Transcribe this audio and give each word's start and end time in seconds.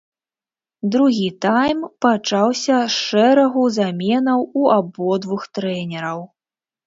Другі 0.93 1.27
тайм 1.45 1.79
пачаўся 2.05 2.79
з 2.95 2.95
шэрагу 3.01 3.63
заменаў 3.77 4.39
у 4.61 4.67
абодвух 4.77 5.41
трэнераў. 5.59 6.19